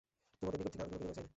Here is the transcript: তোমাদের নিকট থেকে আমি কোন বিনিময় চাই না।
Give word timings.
তোমাদের 0.37 0.57
নিকট 0.59 0.69
থেকে 0.73 0.79
আমি 0.85 0.91
কোন 0.91 0.91
বিনিময় 0.99 1.13
চাই 1.17 1.25
না। 1.25 1.29